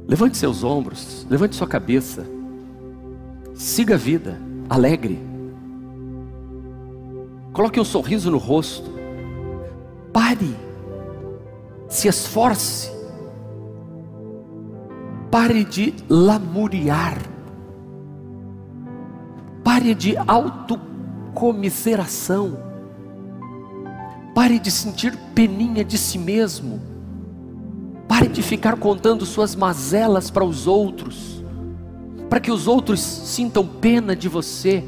Levante 0.07 0.37
seus 0.37 0.63
ombros, 0.63 1.27
levante 1.31 1.57
sua 1.57 1.67
cabeça. 1.67 2.27
Siga 3.55 3.95
a 3.95 3.99
vida 3.99 4.39
alegre. 4.73 5.21
Coloque 7.53 7.79
um 7.79 7.85
sorriso 7.85 8.31
no 8.31 8.39
rosto. 8.39 8.91
Pare. 10.13 10.57
Se 11.89 12.09
esforce. 12.09 12.91
Pare 15.31 15.63
de 15.65 15.95
lamuriar. 16.09 17.19
Pare 19.63 19.95
de 19.95 20.17
autocomiseração. 20.17 22.73
Pare 24.35 24.59
de 24.59 24.71
sentir 24.71 25.15
peninha 25.35 25.85
de 25.85 25.99
si 25.99 26.19
mesmo. 26.19 26.81
Pare 28.09 28.29
de 28.29 28.43
ficar 28.43 28.79
contando 28.79 29.27
suas 29.27 29.55
mazelas 29.55 30.31
para 30.31 30.45
os 30.45 30.67
outros 30.67 31.42
para 32.33 32.41
que 32.41 32.51
os 32.51 32.67
outros 32.67 32.99
sintam 32.99 33.67
pena 33.67 34.17
de 34.17 34.27
você 34.27 34.83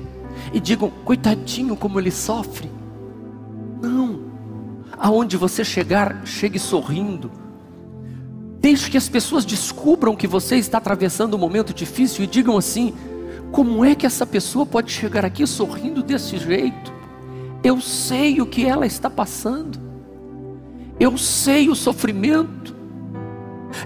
e 0.50 0.58
digam, 0.58 0.88
coitadinho 1.04 1.76
como 1.76 2.00
ele 2.00 2.10
sofre. 2.10 2.70
Não, 3.82 4.18
aonde 4.96 5.36
você 5.36 5.62
chegar, 5.62 6.22
chegue 6.24 6.58
sorrindo. 6.58 7.30
Deixe 8.60 8.90
que 8.90 8.96
as 8.96 9.10
pessoas 9.10 9.44
descubram 9.44 10.16
que 10.16 10.26
você 10.26 10.56
está 10.56 10.78
atravessando 10.78 11.34
um 11.34 11.38
momento 11.38 11.74
difícil 11.74 12.24
e 12.24 12.26
digam 12.26 12.56
assim: 12.56 12.94
Como 13.52 13.84
é 13.84 13.94
que 13.94 14.06
essa 14.06 14.24
pessoa 14.24 14.64
pode 14.64 14.90
chegar 14.90 15.22
aqui 15.22 15.46
sorrindo 15.46 16.02
desse 16.02 16.38
jeito? 16.38 16.94
Eu 17.62 17.78
sei 17.78 18.40
o 18.40 18.46
que 18.46 18.64
ela 18.64 18.86
está 18.86 19.10
passando, 19.10 19.78
eu 20.98 21.18
sei 21.18 21.68
o 21.68 21.74
sofrimento, 21.74 22.74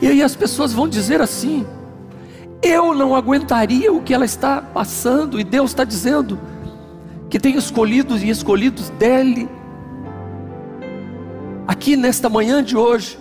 e 0.01 0.07
aí 0.07 0.23
as 0.23 0.37
pessoas 0.37 0.73
vão 0.73 0.87
dizer 0.87 1.21
assim: 1.21 1.67
eu 2.63 2.95
não 2.95 3.15
aguentaria 3.15 3.93
o 3.93 4.03
que 4.03 4.13
ela 4.13 4.25
está 4.25 4.61
passando, 4.61 5.39
e 5.39 5.45
Deus 5.45 5.71
está 5.71 5.85
dizendo 5.85 6.39
que 7.31 7.39
tem 7.39 7.57
escolhidos 7.57 8.23
e 8.23 8.29
escolhidos 8.29 8.89
dele, 8.91 9.49
aqui 11.67 11.97
nesta 11.97 12.29
manhã 12.29 12.63
de 12.63 12.77
hoje, 12.77 13.19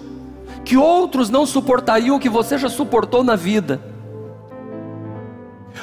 que 0.63 0.77
outros 0.77 1.29
não 1.29 1.45
suportariam 1.45 2.15
o 2.15 2.19
que 2.19 2.29
você 2.29 2.57
já 2.57 2.69
suportou 2.69 3.23
na 3.23 3.35
vida. 3.35 3.81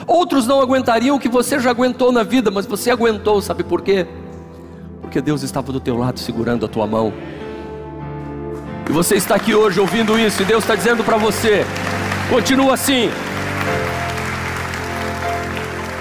Outros 0.07 0.47
não 0.47 0.61
aguentariam 0.61 1.17
o 1.17 1.21
que 1.21 1.29
você 1.29 1.61
já 1.61 1.71
aguentou 1.71 2.11
na 2.11 2.23
vida, 2.23 2.51
mas 2.51 2.67
você 2.67 2.91
aguentou, 2.91 3.41
sabe 3.41 3.63
por 3.63 3.83
quê? 3.83 4.07
Porque 5.01 5.21
Deus 5.21 5.43
estava 5.43 5.71
do 5.71 5.79
teu 5.79 5.97
lado 5.97 6.19
segurando 6.19 6.67
a 6.67 6.69
tua 6.69 6.87
mão. 6.87 7.13
E 8.89 8.93
você 8.93 9.15
está 9.15 9.37
aqui 9.37 9.55
hoje 9.55 9.79
ouvindo 9.79 10.19
isso, 10.19 10.43
e 10.43 10.45
Deus 10.45 10.65
está 10.65 10.75
dizendo 10.75 11.05
para 11.05 11.17
você: 11.17 11.65
continua 12.29 12.75
assim. 12.75 13.11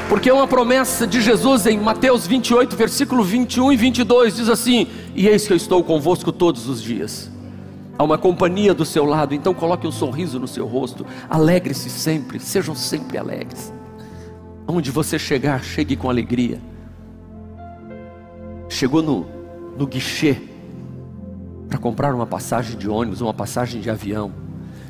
Porque 0.09 0.29
é 0.29 0.33
uma 0.33 0.47
promessa 0.47 1.07
de 1.07 1.21
Jesus 1.21 1.65
em 1.65 1.79
Mateus 1.79 2.27
28, 2.27 2.75
versículo 2.75 3.23
21 3.23 3.71
e 3.71 3.77
22, 3.77 4.35
diz 4.35 4.49
assim: 4.49 4.87
E 5.15 5.27
eis 5.27 5.47
que 5.47 5.53
eu 5.53 5.57
estou 5.57 5.83
convosco 5.83 6.31
todos 6.31 6.67
os 6.67 6.81
dias. 6.81 7.31
Há 7.97 8.03
uma 8.03 8.17
companhia 8.17 8.73
do 8.73 8.85
seu 8.85 9.05
lado, 9.05 9.33
então 9.33 9.53
coloque 9.53 9.87
um 9.87 9.91
sorriso 9.91 10.39
no 10.39 10.47
seu 10.47 10.65
rosto, 10.65 11.05
alegre-se 11.29 11.89
sempre, 11.89 12.39
sejam 12.39 12.75
sempre 12.75 13.17
alegres. 13.17 13.71
Onde 14.67 14.91
você 14.91 15.19
chegar, 15.19 15.63
chegue 15.63 15.95
com 15.95 16.09
alegria. 16.09 16.59
Chegou 18.67 19.01
no, 19.01 19.25
no 19.77 19.85
guichê 19.85 20.37
para 21.69 21.77
comprar 21.77 22.13
uma 22.13 22.25
passagem 22.25 22.77
de 22.77 22.89
ônibus, 22.89 23.21
uma 23.21 23.33
passagem 23.33 23.79
de 23.79 23.89
avião. 23.89 24.31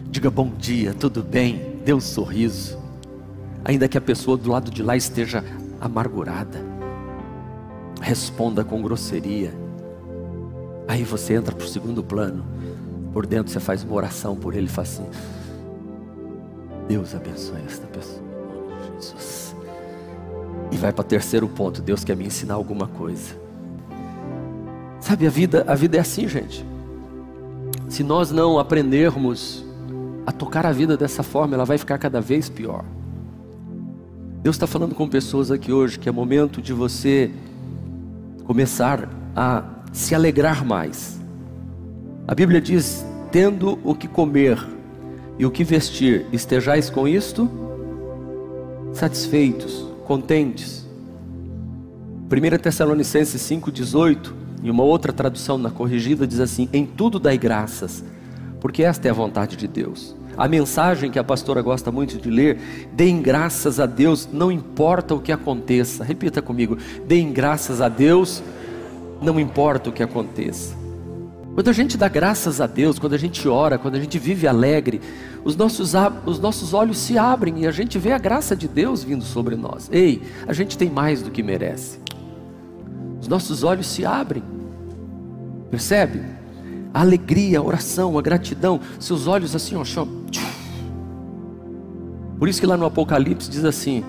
Diga 0.10 0.30
bom 0.30 0.52
dia, 0.58 0.94
tudo 0.94 1.22
bem? 1.22 1.80
Dê 1.84 1.94
um 1.94 2.00
sorriso. 2.00 2.83
Ainda 3.66 3.88
que 3.88 3.98
a 3.98 4.02
pessoa 4.02 4.36
do 4.36 4.52
lado 4.52 4.70
de 4.70 4.84
lá 4.84 4.96
esteja 4.96 5.44
amargurada. 5.80 6.60
Responda 8.02 8.64
com 8.64 8.82
grosseria. 8.82 9.54
Aí 10.88 11.04
você 11.04 11.36
entra 11.36 11.56
para 11.56 11.66
o 11.66 11.70
segundo 11.70 12.04
plano. 12.04 12.44
Por 13.14 13.26
dentro 13.26 13.52
você 13.52 13.60
faz 13.60 13.84
uma 13.84 13.94
oração 13.94 14.36
por 14.36 14.54
ele 14.54 14.66
e 14.66 14.70
faz 14.70 14.92
assim: 14.92 15.10
Deus 16.88 17.16
abençoe 17.16 17.62
esta 17.66 17.88
pessoa. 17.88 18.22
Jesus. 18.96 19.56
E 20.72 20.78
vai 20.78 20.92
para 20.92 21.02
o 21.02 21.06
terceiro 21.06 21.48
ponto. 21.48 21.82
Deus 21.82 22.04
quer 22.04 22.18
me 22.18 22.26
ensinar 22.26 22.56
alguma 22.56 22.88
coisa. 22.88 23.36
Sabe, 25.00 25.28
a 25.28 25.30
vida, 25.30 25.64
a 25.68 25.76
vida 25.76 25.98
é 25.98 26.00
assim, 26.00 26.28
gente. 26.28 26.66
Se 27.90 28.04
nós 28.04 28.32
não 28.32 28.58
aprendermos 28.58 29.64
a 30.26 30.32
tocar 30.32 30.66
a 30.66 30.72
vida 30.72 30.98
dessa 30.98 31.22
forma, 31.22 31.56
ela 31.56 31.66
vai 31.66 31.78
ficar 31.78 31.98
cada 31.98 32.20
vez 32.20 32.50
pior. 32.50 32.84
Deus 34.44 34.58
está 34.58 34.68
falando 34.68 34.94
com 34.94 35.08
pessoas 35.08 35.50
aqui 35.50 35.72
hoje 35.72 35.98
que 35.98 36.10
é 36.10 36.12
momento 36.12 36.62
de 36.62 36.74
você 36.74 37.32
começar 38.44 39.08
a 39.34 39.64
se 39.94 40.14
alegrar 40.14 40.66
mais. 40.66 41.18
A 42.28 42.36
Bíblia 42.36 42.60
diz: 42.60 43.06
tendo 43.32 43.80
o 43.86 43.96
que 43.96 44.06
comer 44.06 44.62
e 45.40 45.46
o 45.46 45.50
que 45.50 45.64
vestir, 45.64 46.26
estejais 46.34 46.90
com 46.90 47.08
isto 47.08 47.50
satisfeitos 48.92 49.88
contentes. 50.06 50.86
1 52.30 52.58
Tessalonicenses 52.58 53.42
5,18, 53.42 54.34
em 54.62 54.70
uma 54.70 54.84
outra 54.84 55.14
tradução 55.14 55.58
na 55.58 55.72
corrigida, 55.72 56.28
diz 56.28 56.42
assim: 56.42 56.68
Em 56.74 56.86
tudo 56.86 57.18
dai 57.18 57.38
graças, 57.38 58.04
porque 58.60 58.84
esta 58.84 59.08
é 59.08 59.12
a 59.12 59.14
vontade 59.14 59.56
de 59.56 59.70
Deus. 59.70 60.14
A 60.38 60.48
mensagem 60.48 61.12
que 61.12 61.20
a 61.20 61.24
pastora 61.24 61.62
gosta 61.62 61.92
muito 61.92 62.18
de 62.18 62.30
ler, 62.30 62.60
deem 62.94 63.22
graças 63.22 63.80
a 63.80 63.86
Deus, 63.86 64.28
não 64.32 64.52
importa 64.52 65.14
o 65.14 65.20
que 65.20 65.32
aconteça. 65.32 66.04
Repita 66.04 66.42
comigo: 66.42 66.78
deem 67.06 67.32
graças 67.32 67.82
a 67.82 67.90
Deus, 67.90 68.42
não 69.22 69.40
importa 69.40 69.90
o 69.90 69.94
que 69.94 70.04
aconteça. 70.04 70.84
Quando 71.54 71.70
a 71.70 71.74
gente 71.74 71.98
dá 71.98 72.08
graças 72.08 72.60
a 72.60 72.66
Deus, 72.66 72.98
quando 72.98 73.14
a 73.14 73.18
gente 73.18 73.48
ora, 73.48 73.78
quando 73.78 73.94
a 73.96 74.00
gente 74.00 74.18
vive 74.18 74.48
alegre, 74.48 75.00
os 75.44 75.56
nossos, 75.56 75.94
os 76.26 76.40
nossos 76.40 76.74
olhos 76.74 76.98
se 76.98 77.16
abrem 77.16 77.60
e 77.60 77.68
a 77.68 77.72
gente 77.72 78.00
vê 78.00 78.12
a 78.12 78.18
graça 78.18 78.56
de 78.56 78.68
Deus 78.68 79.04
vindo 79.04 79.24
sobre 79.24 79.56
nós. 79.56 79.88
Ei, 79.92 80.24
a 80.48 80.54
gente 80.54 80.76
tem 80.76 80.90
mais 80.90 81.22
do 81.22 81.30
que 81.30 81.44
merece. 81.44 82.00
Os 83.22 83.28
nossos 83.28 83.64
olhos 83.64 83.86
se 83.86 84.04
abrem. 84.04 84.44
Percebe? 85.70 86.22
A 86.94 87.02
alegria, 87.02 87.60
a 87.60 87.64
oração, 87.64 88.18
a 88.18 88.22
gratidão, 88.22 88.80
seus 89.00 89.26
olhos 89.28 89.56
assim, 89.56 89.76
ó, 89.76 89.84
Por 92.38 92.48
isso 92.48 92.60
que 92.60 92.68
lá 92.68 92.78
no 92.78 92.86
Apocalipse 92.86 93.50
diz 93.50 93.66
assim: 93.66 94.04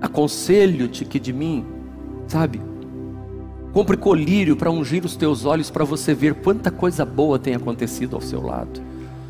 Aconselho-te 0.00 1.04
que 1.04 1.18
de 1.18 1.32
mim, 1.32 1.66
sabe, 2.28 2.60
Compre 3.72 3.96
colírio 3.96 4.54
para 4.54 4.70
ungir 4.70 5.02
os 5.02 5.16
teus 5.16 5.46
olhos 5.46 5.70
para 5.70 5.82
você 5.82 6.12
ver 6.12 6.34
quanta 6.34 6.70
coisa 6.70 7.06
boa 7.06 7.38
tem 7.38 7.54
acontecido 7.54 8.14
ao 8.14 8.20
seu 8.20 8.42
lado. 8.42 8.82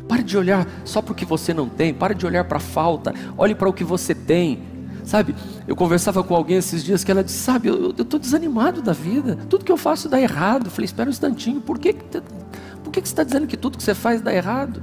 Pare 0.05 0.21
de 0.21 0.37
olhar 0.37 0.67
só 0.83 1.01
para 1.01 1.13
o 1.13 1.15
que 1.15 1.23
você 1.23 1.53
não 1.53 1.69
tem, 1.69 1.93
pare 1.93 2.13
de 2.13 2.25
olhar 2.25 2.43
para 2.43 2.57
a 2.57 2.61
falta, 2.61 3.13
olhe 3.37 3.55
para 3.55 3.69
o 3.69 3.73
que 3.73 3.85
você 3.85 4.13
tem. 4.13 4.59
Sabe, 5.03 5.35
eu 5.67 5.75
conversava 5.75 6.23
com 6.23 6.35
alguém 6.35 6.57
esses 6.57 6.83
dias 6.83 7.03
que 7.03 7.11
ela 7.11 7.23
disse: 7.23 7.37
Sabe, 7.37 7.67
eu 7.67 7.91
estou 7.91 8.19
desanimado 8.19 8.81
da 8.81 8.93
vida, 8.93 9.37
tudo 9.49 9.65
que 9.65 9.71
eu 9.71 9.77
faço 9.77 10.07
dá 10.07 10.19
errado. 10.19 10.67
Eu 10.67 10.71
falei: 10.71 10.85
Espera 10.85 11.09
um 11.09 11.11
instantinho, 11.11 11.61
por 11.61 11.77
que, 11.77 11.93
por 11.93 12.91
que, 12.91 13.01
que 13.01 13.07
você 13.07 13.13
está 13.13 13.23
dizendo 13.23 13.47
que 13.47 13.57
tudo 13.57 13.77
que 13.77 13.83
você 13.83 13.93
faz 13.93 14.21
dá 14.21 14.33
errado? 14.33 14.81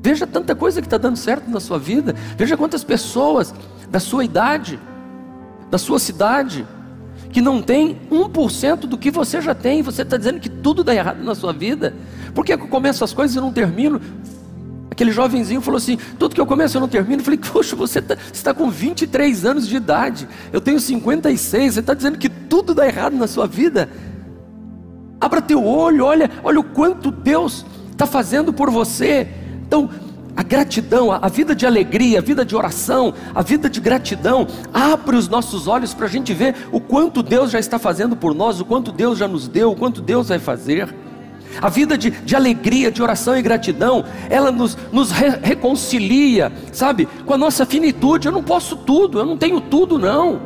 Veja 0.00 0.26
tanta 0.26 0.54
coisa 0.54 0.80
que 0.80 0.86
está 0.86 0.96
dando 0.96 1.16
certo 1.16 1.50
na 1.50 1.60
sua 1.60 1.78
vida, 1.78 2.14
veja 2.36 2.56
quantas 2.56 2.84
pessoas 2.84 3.52
da 3.90 3.98
sua 3.98 4.24
idade, 4.24 4.78
da 5.70 5.76
sua 5.76 5.98
cidade, 5.98 6.64
que 7.30 7.40
não 7.40 7.60
tem 7.60 7.98
1% 8.10 8.80
do 8.80 8.96
que 8.96 9.10
você 9.10 9.40
já 9.40 9.54
tem, 9.54 9.82
você 9.82 10.02
está 10.02 10.16
dizendo 10.16 10.40
que 10.40 10.48
tudo 10.48 10.84
dá 10.84 10.94
errado 10.94 11.22
na 11.22 11.34
sua 11.34 11.52
vida. 11.52 11.94
Por 12.34 12.44
que 12.44 12.52
eu 12.52 12.58
começo 12.58 13.02
as 13.04 13.12
coisas 13.12 13.36
e 13.36 13.40
não 13.40 13.52
termino? 13.52 14.00
Aquele 14.98 15.12
jovenzinho 15.12 15.60
falou 15.60 15.78
assim: 15.78 15.96
tudo 16.18 16.34
que 16.34 16.40
eu 16.40 16.46
começo 16.46 16.76
eu 16.76 16.80
não 16.80 16.88
termino. 16.88 17.20
Eu 17.20 17.24
falei, 17.24 17.38
poxa, 17.38 17.76
você 17.76 18.00
está 18.00 18.16
tá 18.42 18.52
com 18.52 18.68
23 18.68 19.44
anos 19.44 19.68
de 19.68 19.76
idade, 19.76 20.28
eu 20.52 20.60
tenho 20.60 20.80
56, 20.80 21.74
você 21.74 21.78
está 21.78 21.94
dizendo 21.94 22.18
que 22.18 22.28
tudo 22.28 22.74
dá 22.74 22.84
errado 22.84 23.14
na 23.14 23.28
sua 23.28 23.46
vida? 23.46 23.88
Abra 25.20 25.40
teu 25.40 25.64
olho, 25.64 26.04
olha, 26.04 26.28
olha 26.42 26.58
o 26.58 26.64
quanto 26.64 27.12
Deus 27.12 27.64
está 27.92 28.06
fazendo 28.06 28.52
por 28.52 28.70
você. 28.70 29.28
Então, 29.64 29.88
a 30.34 30.42
gratidão, 30.42 31.12
a 31.12 31.28
vida 31.28 31.54
de 31.54 31.64
alegria, 31.64 32.18
a 32.18 32.22
vida 32.22 32.44
de 32.44 32.56
oração, 32.56 33.14
a 33.32 33.40
vida 33.40 33.70
de 33.70 33.80
gratidão, 33.80 34.48
abre 34.74 35.14
os 35.14 35.28
nossos 35.28 35.68
olhos 35.68 35.94
para 35.94 36.06
a 36.06 36.10
gente 36.10 36.34
ver 36.34 36.56
o 36.72 36.80
quanto 36.80 37.22
Deus 37.22 37.52
já 37.52 37.60
está 37.60 37.78
fazendo 37.78 38.16
por 38.16 38.34
nós, 38.34 38.60
o 38.60 38.64
quanto 38.64 38.90
Deus 38.90 39.16
já 39.16 39.28
nos 39.28 39.46
deu, 39.46 39.70
o 39.70 39.76
quanto 39.76 40.02
Deus 40.02 40.28
vai 40.28 40.40
fazer. 40.40 40.92
A 41.60 41.68
vida 41.68 41.98
de, 41.98 42.10
de 42.10 42.36
alegria, 42.36 42.90
de 42.90 43.02
oração 43.02 43.36
e 43.36 43.42
gratidão, 43.42 44.04
ela 44.30 44.50
nos, 44.50 44.76
nos 44.92 45.10
re, 45.10 45.30
reconcilia, 45.42 46.52
sabe, 46.72 47.08
com 47.26 47.34
a 47.34 47.38
nossa 47.38 47.66
finitude. 47.66 48.28
Eu 48.28 48.32
não 48.32 48.42
posso 48.42 48.76
tudo, 48.76 49.18
eu 49.18 49.26
não 49.26 49.36
tenho 49.36 49.60
tudo, 49.60 49.98
não. 49.98 50.40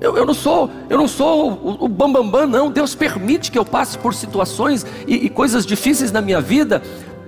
Eu, 0.00 0.16
eu, 0.16 0.26
não 0.26 0.34
sou, 0.34 0.70
eu 0.90 0.98
não 0.98 1.08
sou 1.08 1.78
o, 1.80 1.88
bambambam, 1.88 2.30
bam, 2.30 2.40
bam, 2.40 2.46
não. 2.46 2.70
Deus 2.70 2.94
permite 2.94 3.50
que 3.50 3.58
eu 3.58 3.64
passe 3.64 3.96
por 3.96 4.14
situações 4.14 4.84
e, 5.06 5.26
e 5.26 5.28
coisas 5.28 5.64
difíceis 5.64 6.12
na 6.12 6.20
minha 6.20 6.40
vida 6.40 6.82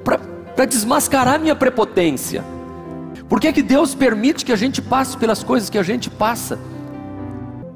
para 0.04 0.64
desmascarar 0.64 1.38
minha 1.38 1.54
prepotência. 1.54 2.44
Por 3.28 3.40
que, 3.40 3.52
que 3.52 3.62
Deus 3.62 3.94
permite 3.94 4.44
que 4.44 4.52
a 4.52 4.56
gente 4.56 4.80
passe 4.80 5.16
pelas 5.16 5.42
coisas 5.42 5.68
que 5.68 5.78
a 5.78 5.82
gente 5.82 6.08
passa? 6.08 6.58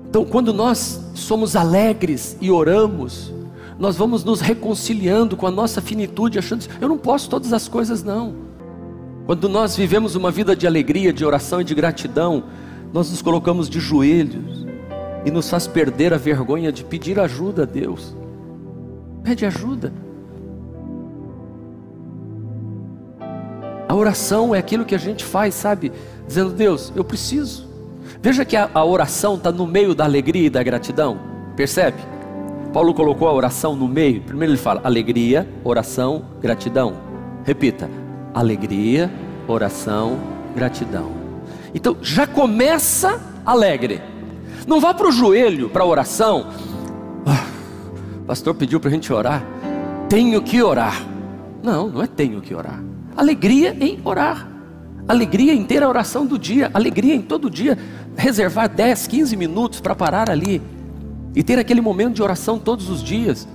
Então, 0.08 0.24
quando 0.24 0.52
nós 0.52 1.00
somos 1.14 1.54
alegres 1.54 2.36
e 2.40 2.50
oramos, 2.50 3.32
nós 3.80 3.96
vamos 3.96 4.22
nos 4.22 4.42
reconciliando 4.42 5.38
com 5.38 5.46
a 5.46 5.50
nossa 5.50 5.80
finitude, 5.80 6.38
achando, 6.38 6.66
eu 6.78 6.86
não 6.86 6.98
posso 6.98 7.30
todas 7.30 7.50
as 7.50 7.66
coisas, 7.66 8.04
não. 8.04 8.34
Quando 9.24 9.48
nós 9.48 9.74
vivemos 9.74 10.14
uma 10.14 10.30
vida 10.30 10.54
de 10.54 10.66
alegria, 10.66 11.14
de 11.14 11.24
oração 11.24 11.62
e 11.62 11.64
de 11.64 11.74
gratidão, 11.74 12.44
nós 12.92 13.10
nos 13.10 13.22
colocamos 13.22 13.70
de 13.70 13.80
joelhos 13.80 14.66
e 15.24 15.30
nos 15.30 15.48
faz 15.48 15.66
perder 15.66 16.12
a 16.12 16.18
vergonha 16.18 16.70
de 16.70 16.84
pedir 16.84 17.18
ajuda 17.18 17.62
a 17.62 17.66
Deus. 17.66 18.14
Pede 19.22 19.46
ajuda. 19.46 19.90
A 23.88 23.94
oração 23.94 24.54
é 24.54 24.58
aquilo 24.58 24.84
que 24.84 24.94
a 24.94 24.98
gente 24.98 25.24
faz, 25.24 25.54
sabe? 25.54 25.90
Dizendo, 26.26 26.50
Deus, 26.50 26.92
eu 26.94 27.02
preciso. 27.02 27.66
Veja 28.20 28.44
que 28.44 28.56
a, 28.56 28.68
a 28.74 28.84
oração 28.84 29.36
está 29.36 29.50
no 29.50 29.66
meio 29.66 29.94
da 29.94 30.04
alegria 30.04 30.46
e 30.46 30.50
da 30.50 30.62
gratidão. 30.62 31.18
Percebe? 31.56 32.19
Paulo 32.72 32.94
colocou 32.94 33.26
a 33.26 33.32
oração 33.32 33.74
no 33.74 33.88
meio. 33.88 34.20
Primeiro 34.20 34.52
ele 34.52 34.60
fala 34.60 34.80
alegria, 34.84 35.48
oração, 35.64 36.24
gratidão. 36.40 36.94
Repita: 37.44 37.90
alegria, 38.32 39.10
oração, 39.48 40.18
gratidão. 40.54 41.10
Então 41.74 41.96
já 42.00 42.26
começa 42.26 43.20
alegre. 43.44 44.00
Não 44.66 44.80
vá 44.80 44.94
para 44.94 45.08
o 45.08 45.12
joelho, 45.12 45.68
para 45.68 45.82
a 45.82 45.86
oração. 45.86 46.46
Ah, 47.26 47.46
pastor 48.26 48.54
pediu 48.54 48.78
para 48.78 48.88
a 48.88 48.92
gente 48.92 49.12
orar. 49.12 49.44
Tenho 50.08 50.40
que 50.42 50.62
orar. 50.62 51.06
Não, 51.62 51.88
não 51.88 52.02
é 52.02 52.06
tenho 52.06 52.40
que 52.40 52.54
orar. 52.54 52.82
Alegria 53.16 53.76
em 53.80 53.98
orar. 54.04 54.48
Alegria 55.08 55.52
em 55.52 55.64
ter 55.64 55.82
a 55.82 55.88
oração 55.88 56.24
do 56.24 56.38
dia. 56.38 56.70
Alegria 56.72 57.14
em 57.14 57.22
todo 57.22 57.50
dia. 57.50 57.76
Reservar 58.16 58.68
10, 58.68 59.06
15 59.08 59.36
minutos 59.36 59.80
para 59.80 59.94
parar 59.94 60.30
ali. 60.30 60.62
E 61.34 61.42
ter 61.42 61.58
aquele 61.58 61.80
momento 61.80 62.14
de 62.14 62.22
oração 62.22 62.58
todos 62.58 62.88
os 62.88 63.02
dias. 63.02 63.46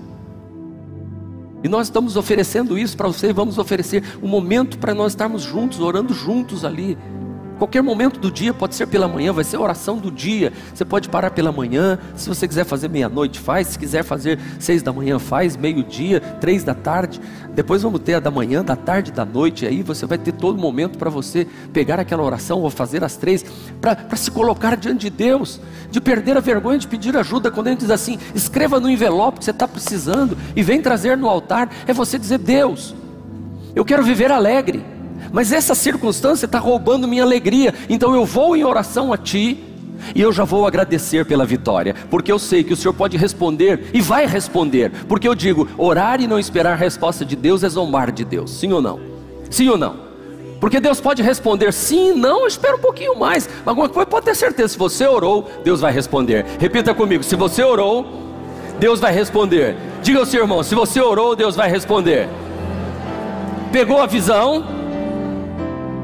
E 1.63 1.67
nós 1.67 1.88
estamos 1.88 2.15
oferecendo 2.15 2.77
isso 2.77 2.96
para 2.96 3.08
você, 3.08 3.34
vamos 3.34 3.58
oferecer 3.58 4.03
um 4.22 4.27
momento 4.27 4.77
para 4.77 4.94
nós 4.94 5.13
estarmos 5.13 5.41
juntos, 5.41 5.79
orando 5.79 6.13
juntos 6.13 6.63
ali. 6.63 6.98
Qualquer 7.57 7.81
momento 7.81 8.19
do 8.19 8.29
dia, 8.29 8.53
pode 8.53 8.75
ser 8.75 8.85
pela 8.85 9.07
manhã, 9.07 9.31
vai 9.31 9.43
ser 9.43 9.55
a 9.55 9.62
oração 9.62 9.97
do 9.97 10.12
dia. 10.12 10.51
Você 10.74 10.83
pode 10.83 11.07
parar 11.07 11.31
pela 11.31 11.51
manhã, 11.51 11.97
se 12.15 12.27
você 12.27 12.47
quiser 12.47 12.65
fazer 12.65 12.89
meia-noite, 12.89 13.39
faz. 13.39 13.67
Se 13.67 13.79
quiser 13.79 14.03
fazer 14.03 14.38
seis 14.59 14.83
da 14.83 14.91
manhã, 14.91 15.17
faz. 15.19 15.55
Meio-dia, 15.55 16.19
três 16.19 16.63
da 16.63 16.74
tarde. 16.74 17.21
Depois 17.53 17.81
vamos 17.81 18.01
ter 18.01 18.15
a 18.15 18.19
da 18.19 18.29
manhã, 18.29 18.63
da 18.63 18.75
tarde, 18.75 19.12
da 19.12 19.24
noite. 19.24 19.65
Aí 19.65 19.81
você 19.81 20.05
vai 20.05 20.17
ter 20.17 20.33
todo 20.33 20.59
momento 20.59 20.97
para 20.97 21.09
você 21.09 21.47
pegar 21.71 21.97
aquela 22.00 22.24
oração 22.24 22.59
ou 22.59 22.69
fazer 22.69 23.03
as 23.03 23.15
três, 23.15 23.45
para 23.79 24.17
se 24.17 24.29
colocar 24.29 24.75
diante 24.75 25.09
de 25.09 25.09
Deus, 25.09 25.62
de 25.89 26.01
perder 26.01 26.35
a 26.35 26.41
vergonha 26.41 26.77
de 26.77 26.88
pedir 26.88 27.15
ajuda. 27.15 27.50
Quando 27.50 27.67
ele 27.67 27.77
diz 27.77 27.89
assim, 27.89 28.19
escreva 28.33 28.79
no 28.81 28.89
envelope 28.89 29.39
que 29.39 29.45
você 29.45 29.51
está 29.51 29.67
precisando 29.67 30.38
e 30.55 30.62
vem 30.62 30.81
trazer 30.81 31.15
no 31.15 31.29
altar, 31.29 31.69
é 31.88 31.93
você 31.93 32.19
dizer: 32.19 32.39
Deus, 32.39 32.93
eu 33.74 33.85
quero 33.85 34.03
viver 34.03 34.29
alegre 34.29 34.95
mas 35.36 35.51
essa 35.51 35.75
circunstância 35.75 36.46
está 36.46 36.60
roubando 36.60 37.10
minha 37.10 37.22
alegria, 37.22 37.74
então 37.89 38.15
eu 38.15 38.25
vou 38.25 38.56
em 38.56 38.63
oração 38.63 39.12
a 39.12 39.18
Ti. 39.18 39.62
E 40.13 40.22
eu 40.22 40.32
já 40.32 40.46
vou 40.46 40.65
agradecer 40.65 41.25
pela 41.25 41.46
vitória, 41.46 41.94
porque 42.10 42.32
eu 42.32 42.39
sei 42.39 42.63
que 42.63 42.72
o 42.72 42.75
Senhor 42.77 42.94
pode 42.94 43.18
responder 43.18 43.89
e 43.94 44.00
vai 44.00 44.25
responder, 44.25 44.92
porque 45.10 45.27
eu 45.27 45.36
digo: 45.36 45.68
orar 45.77 46.22
e 46.22 46.27
não 46.27 46.39
esperar 46.39 46.72
a 46.72 46.75
resposta 46.75 47.25
de 47.25 47.36
Deus 47.36 47.63
é 47.63 47.70
zombar 47.70 48.13
de 48.13 48.24
Deus, 48.24 48.50
sim 48.51 48.72
ou 48.72 48.82
não? 48.82 48.98
Sim 49.50 49.68
ou 49.68 49.77
não? 49.77 49.98
Porque 50.62 50.80
Deus 50.80 51.01
pode 51.01 51.22
responder 51.22 51.74
sim, 51.74 52.13
não, 52.13 52.48
espera 52.48 52.77
um 52.77 52.82
pouquinho 52.82 53.20
mais. 53.20 53.48
Mas 53.48 53.68
alguma 53.68 53.89
coisa 53.89 54.06
pode 54.10 54.25
ter 54.25 54.36
certeza: 54.36 54.70
se 54.70 54.77
você 54.77 55.06
orou, 55.06 55.50
Deus 55.65 55.82
vai 55.82 55.92
responder. 55.92 56.46
Repita 56.60 56.94
comigo: 56.94 57.24
se 57.24 57.36
você 57.36 57.62
orou, 57.62 58.06
Deus 58.80 59.01
vai 59.01 59.13
responder. 59.13 59.75
Diga 60.01 60.20
ao 60.20 60.25
seu 60.25 60.44
irmão: 60.44 60.63
se 60.63 60.75
você 60.75 61.01
orou, 61.01 61.36
Deus 61.36 61.58
vai 61.58 61.70
responder. 61.70 62.30
Pegou 63.74 64.01
a 64.01 64.06
visão? 64.06 64.75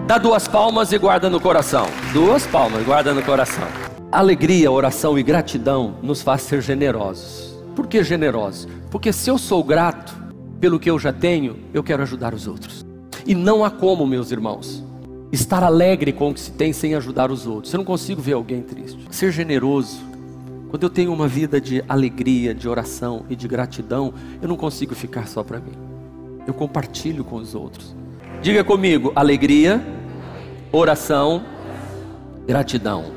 Dá 0.08 0.18
duas 0.18 0.48
palmas 0.48 0.92
e 0.92 0.98
guarda 0.98 1.30
no 1.30 1.40
coração. 1.40 1.86
Duas 2.12 2.46
palmas, 2.46 2.84
guarda 2.84 3.14
no 3.14 3.24
coração. 3.24 3.68
Alegria, 4.12 4.70
oração 4.70 5.18
e 5.18 5.24
gratidão 5.24 5.96
nos 6.02 6.22
faz 6.22 6.42
ser 6.42 6.62
generosos. 6.62 7.56
Por 7.76 7.88
que 7.88 8.04
generosos? 8.04 8.68
Porque 8.90 9.14
se 9.14 9.30
eu 9.30 9.38
sou 9.38 9.64
grato 9.64 10.14
pelo 10.60 10.80
que 10.80 10.90
eu 10.90 11.00
já 11.00 11.14
tenho, 11.14 11.58
eu 11.74 11.82
quero 11.82 12.04
ajudar 12.04 12.34
os 12.34 12.46
outros. 12.46 12.86
E 13.26 13.34
não 13.34 13.64
há 13.64 13.72
como, 13.72 14.06
meus 14.06 14.32
irmãos, 14.32 14.84
estar 15.32 15.64
alegre 15.64 16.12
com 16.12 16.32
o 16.32 16.34
que 16.34 16.42
se 16.42 16.52
tem 16.52 16.74
sem 16.74 16.94
ajudar 16.96 17.32
os 17.32 17.48
outros. 17.48 17.72
Eu 17.74 17.78
não 17.78 17.86
consigo 17.86 18.22
ver 18.22 18.34
alguém 18.34 18.62
triste. 18.62 19.00
Ser 19.12 19.32
generoso. 19.32 20.02
Quando 20.70 20.84
eu 20.84 20.90
tenho 20.90 21.14
uma 21.14 21.28
vida 21.28 21.62
de 21.62 21.84
alegria, 21.88 22.54
de 22.54 22.68
oração 22.68 23.26
e 23.30 23.36
de 23.36 23.48
gratidão, 23.48 24.14
eu 24.42 24.48
não 24.50 24.58
consigo 24.58 24.94
ficar 24.94 25.28
só 25.28 25.42
para 25.42 25.60
mim. 25.60 25.74
Eu 26.46 26.54
compartilho 26.54 27.24
com 27.24 27.38
os 27.38 27.56
outros. 27.56 27.96
Diga 28.42 28.64
comigo: 28.64 29.12
alegria, 29.16 29.82
oração, 30.72 31.44
gratidão. 32.48 33.12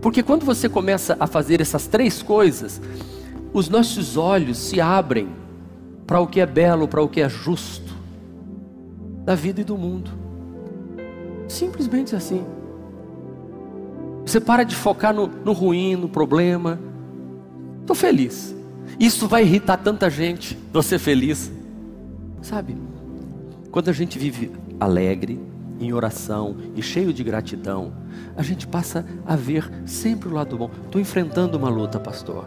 Porque 0.00 0.22
quando 0.22 0.44
você 0.44 0.68
começa 0.68 1.16
a 1.18 1.26
fazer 1.26 1.60
essas 1.60 1.86
três 1.86 2.22
coisas, 2.22 2.80
os 3.52 3.68
nossos 3.68 4.16
olhos 4.16 4.58
se 4.58 4.80
abrem 4.80 5.28
para 6.06 6.20
o 6.20 6.26
que 6.26 6.40
é 6.40 6.46
belo, 6.46 6.88
para 6.88 7.02
o 7.02 7.08
que 7.08 7.20
é 7.20 7.28
justo 7.28 7.92
da 9.24 9.34
vida 9.34 9.60
e 9.60 9.64
do 9.64 9.76
mundo. 9.76 10.10
Simplesmente 11.48 12.16
assim. 12.16 12.44
Você 14.24 14.40
para 14.40 14.64
de 14.64 14.74
focar 14.74 15.12
no, 15.12 15.26
no 15.26 15.52
ruim, 15.52 15.96
no 15.96 16.08
problema. 16.08 16.78
Estou 17.80 17.94
feliz. 17.94 18.54
Isso 18.98 19.26
vai 19.26 19.42
irritar 19.42 19.76
tanta 19.78 20.08
gente. 20.08 20.56
Você 20.72 20.98
feliz. 20.98 21.50
Sabe? 22.40 22.76
Quando 23.72 23.88
a 23.88 23.92
gente 23.92 24.18
vive 24.18 24.52
alegre, 24.78 25.40
em 25.80 25.94
oração 25.94 26.56
e 26.76 26.82
cheio 26.82 27.10
de 27.10 27.24
gratidão, 27.24 27.94
a 28.36 28.42
gente 28.42 28.66
passa 28.66 29.04
a 29.26 29.34
ver 29.34 29.68
sempre 29.86 30.28
o 30.28 30.32
lado 30.32 30.58
bom. 30.58 30.70
Estou 30.84 31.00
enfrentando 31.00 31.56
uma 31.56 31.70
luta, 31.70 31.98
pastor. 31.98 32.46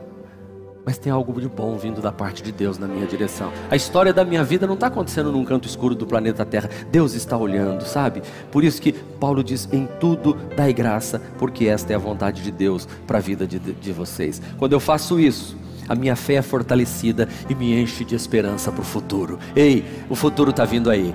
Mas 0.86 1.00
tem 1.00 1.12
algo 1.12 1.42
de 1.42 1.50
bom 1.50 1.76
vindo 1.78 2.00
da 2.00 2.12
parte 2.12 2.44
de 2.44 2.52
Deus 2.52 2.78
na 2.78 2.88
minha 2.88 3.08
direção. 3.08 3.52
A 3.72 3.76
história 3.76 4.14
da 4.14 4.24
minha 4.24 4.44
vida 4.44 4.68
não 4.68 4.76
está 4.76 4.86
acontecendo 4.86 5.32
num 5.32 5.44
canto 5.44 5.68
escuro 5.68 5.96
do 5.96 6.06
planeta 6.06 6.46
Terra. 6.46 6.70
Deus 6.92 7.16
está 7.16 7.36
olhando, 7.36 7.84
sabe? 7.86 8.22
Por 8.52 8.64
isso 8.64 8.80
que 8.80 8.94
Paulo 8.94 9.44
diz: 9.44 9.68
em 9.74 9.88
tudo 10.00 10.38
dai 10.56 10.72
graça, 10.74 11.20
porque 11.40 11.66
esta 11.66 11.92
é 11.92 11.96
a 11.96 12.00
vontade 12.00 12.44
de 12.44 12.52
Deus 12.52 12.88
para 13.08 13.18
a 13.18 13.22
vida 13.22 13.48
de, 13.48 13.58
de 13.58 13.92
vocês. 13.92 14.40
Quando 14.60 14.74
eu 14.74 14.80
faço 14.80 15.20
isso, 15.20 15.58
a 15.88 15.95
minha 15.95 16.15
fé 16.15 16.36
é 16.36 16.41
fortalecida 16.41 17.28
e 17.50 17.56
me 17.56 17.80
enche 17.80 18.04
de 18.04 18.15
esperança 18.15 18.71
para 18.71 18.82
o 18.82 18.86
futuro. 18.86 19.39
Ei, 19.56 19.86
o 20.10 20.15
futuro 20.15 20.52
está 20.52 20.65
vindo 20.65 20.89
aí. 20.89 21.13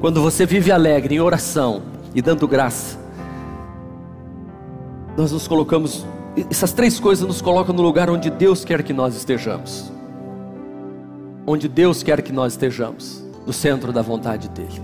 Quando 0.00 0.20
você 0.20 0.44
vive 0.44 0.70
alegre 0.70 1.14
em 1.14 1.20
oração 1.20 1.82
e 2.14 2.20
dando 2.20 2.46
graça, 2.46 2.98
nós 5.16 5.32
nos 5.32 5.48
colocamos, 5.48 6.06
essas 6.50 6.72
três 6.72 7.00
coisas 7.00 7.26
nos 7.26 7.40
colocam 7.40 7.74
no 7.74 7.82
lugar 7.82 8.10
onde 8.10 8.28
Deus 8.28 8.64
quer 8.64 8.82
que 8.82 8.92
nós 8.92 9.16
estejamos. 9.16 9.90
Onde 11.46 11.68
Deus 11.68 12.02
quer 12.02 12.20
que 12.20 12.32
nós 12.32 12.52
estejamos, 12.52 13.24
no 13.46 13.52
centro 13.52 13.92
da 13.92 14.02
vontade 14.02 14.48
dEle. 14.48 14.82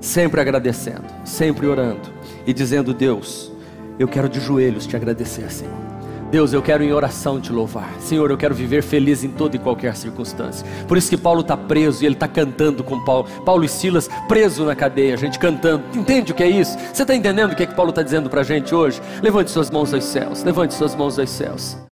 Sempre 0.00 0.40
agradecendo, 0.40 1.04
sempre 1.24 1.66
orando 1.66 2.10
e 2.46 2.52
dizendo: 2.52 2.92
Deus, 2.92 3.52
eu 3.98 4.08
quero 4.08 4.28
de 4.28 4.40
joelhos 4.40 4.86
te 4.86 4.96
agradecer, 4.96 5.50
Senhor. 5.50 5.89
Deus, 6.30 6.52
eu 6.52 6.62
quero 6.62 6.84
em 6.84 6.92
oração 6.92 7.40
te 7.40 7.52
louvar. 7.52 7.92
Senhor, 8.00 8.30
eu 8.30 8.36
quero 8.36 8.54
viver 8.54 8.82
feliz 8.82 9.24
em 9.24 9.30
toda 9.30 9.56
e 9.56 9.58
qualquer 9.58 9.96
circunstância. 9.96 10.66
Por 10.86 10.96
isso 10.96 11.10
que 11.10 11.16
Paulo 11.16 11.40
está 11.40 11.56
preso 11.56 12.02
e 12.02 12.06
ele 12.06 12.14
está 12.14 12.28
cantando 12.28 12.84
com 12.84 13.04
Paulo. 13.04 13.26
Paulo 13.44 13.64
e 13.64 13.68
Silas 13.68 14.08
preso 14.28 14.64
na 14.64 14.76
cadeia, 14.76 15.14
a 15.14 15.16
gente 15.16 15.38
cantando. 15.38 15.82
Entende 15.96 16.32
o 16.32 16.34
que 16.34 16.42
é 16.42 16.48
isso? 16.48 16.78
Você 16.92 17.02
está 17.02 17.14
entendendo 17.14 17.52
o 17.52 17.56
que 17.56 17.64
é 17.64 17.66
que 17.66 17.74
Paulo 17.74 17.90
está 17.90 18.02
dizendo 18.02 18.30
para 18.30 18.42
a 18.42 18.44
gente 18.44 18.74
hoje? 18.74 19.00
Levante 19.22 19.50
suas 19.50 19.70
mãos 19.70 19.92
aos 19.92 20.04
céus. 20.04 20.44
Levante 20.44 20.74
suas 20.74 20.94
mãos 20.94 21.18
aos 21.18 21.30
céus. 21.30 21.80